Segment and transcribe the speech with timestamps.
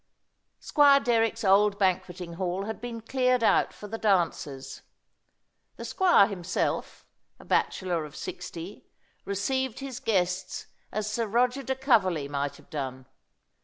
[0.59, 4.81] Squire Derrick's old banqueting hall had been cleared out for the dancers.
[5.75, 7.05] The squire himself,
[7.39, 8.87] a bachelor of sixty,
[9.25, 13.05] received his guests as Sir Roger de Coverley might have done.